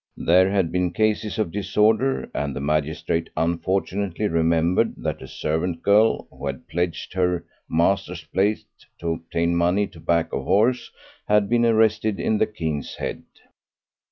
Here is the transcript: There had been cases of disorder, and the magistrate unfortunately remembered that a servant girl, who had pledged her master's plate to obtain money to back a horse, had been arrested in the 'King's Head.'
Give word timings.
There 0.17 0.49
had 0.49 0.71
been 0.71 0.93
cases 0.93 1.37
of 1.37 1.51
disorder, 1.51 2.31
and 2.33 2.55
the 2.55 2.59
magistrate 2.59 3.29
unfortunately 3.37 4.27
remembered 4.27 4.95
that 4.97 5.21
a 5.21 5.27
servant 5.27 5.83
girl, 5.83 6.25
who 6.31 6.47
had 6.47 6.67
pledged 6.67 7.13
her 7.13 7.45
master's 7.69 8.23
plate 8.23 8.65
to 8.97 9.09
obtain 9.11 9.55
money 9.55 9.85
to 9.85 9.99
back 9.99 10.33
a 10.33 10.41
horse, 10.41 10.89
had 11.27 11.47
been 11.47 11.67
arrested 11.67 12.19
in 12.19 12.39
the 12.39 12.47
'King's 12.47 12.95
Head.' 12.95 13.21